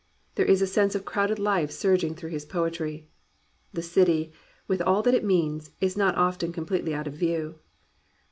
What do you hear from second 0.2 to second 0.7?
There is a